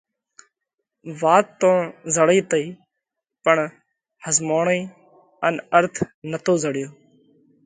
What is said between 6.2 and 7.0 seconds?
نتو زڙيو۔